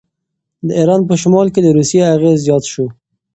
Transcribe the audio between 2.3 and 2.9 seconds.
زیات شو.